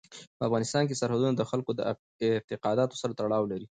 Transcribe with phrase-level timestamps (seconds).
[0.37, 1.81] په افغانستان کې سرحدونه د خلکو د
[2.23, 3.67] اعتقاداتو سره تړاو لري.